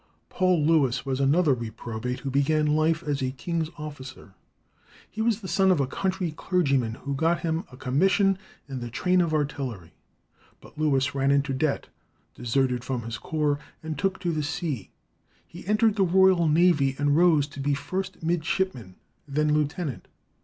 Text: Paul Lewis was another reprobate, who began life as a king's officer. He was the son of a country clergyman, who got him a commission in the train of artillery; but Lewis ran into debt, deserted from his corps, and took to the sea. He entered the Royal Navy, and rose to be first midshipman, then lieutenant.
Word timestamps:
Paul 0.29 0.65
Lewis 0.65 1.05
was 1.05 1.19
another 1.19 1.53
reprobate, 1.53 2.21
who 2.21 2.31
began 2.31 2.65
life 2.65 3.03
as 3.03 3.21
a 3.21 3.29
king's 3.29 3.69
officer. 3.77 4.33
He 5.07 5.21
was 5.21 5.41
the 5.41 5.47
son 5.47 5.69
of 5.69 5.79
a 5.79 5.85
country 5.85 6.31
clergyman, 6.31 6.95
who 6.95 7.13
got 7.13 7.41
him 7.41 7.65
a 7.71 7.77
commission 7.77 8.39
in 8.67 8.79
the 8.79 8.89
train 8.89 9.21
of 9.21 9.31
artillery; 9.31 9.91
but 10.59 10.75
Lewis 10.75 11.13
ran 11.13 11.29
into 11.29 11.53
debt, 11.53 11.89
deserted 12.33 12.83
from 12.83 13.03
his 13.03 13.19
corps, 13.19 13.59
and 13.83 13.95
took 13.95 14.17
to 14.21 14.31
the 14.31 14.41
sea. 14.41 14.89
He 15.45 15.67
entered 15.67 15.97
the 15.97 16.03
Royal 16.03 16.47
Navy, 16.47 16.95
and 16.97 17.15
rose 17.15 17.45
to 17.49 17.59
be 17.59 17.75
first 17.75 18.23
midshipman, 18.23 18.95
then 19.27 19.53
lieutenant. 19.53 20.07